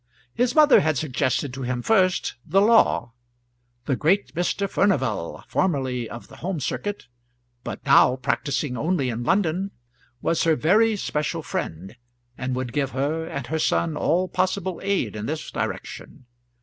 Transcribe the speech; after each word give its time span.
His 0.33 0.55
mother 0.55 0.79
had 0.79 0.97
suggested 0.97 1.53
to 1.53 1.61
him 1.61 1.83
first 1.83 2.33
the 2.43 2.59
law: 2.59 3.13
the 3.85 3.95
great 3.95 4.33
Mr. 4.33 4.67
Furnival, 4.67 5.43
formerly 5.47 6.09
of 6.09 6.27
the 6.27 6.37
home 6.37 6.59
circuit, 6.59 7.05
but 7.63 7.85
now 7.85 8.15
practising 8.15 8.75
only 8.75 9.09
in 9.09 9.23
London, 9.23 9.69
was 10.19 10.41
her 10.43 10.55
very 10.55 10.95
special 10.95 11.43
friend, 11.43 11.95
and 12.35 12.55
would 12.55 12.73
give 12.73 12.93
her 12.93 13.27
and 13.27 13.45
her 13.45 13.59
son 13.59 13.95
all 13.95 14.27
possible 14.27 14.81
aid 14.83 15.15
in 15.15 15.27
this 15.27 15.51
direction. 15.51 16.25